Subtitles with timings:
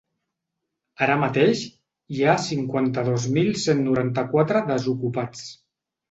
[1.07, 1.59] Ara mateix,
[2.15, 5.45] hi ha cinquanta-dos mil cent noranta-quatre desocupats.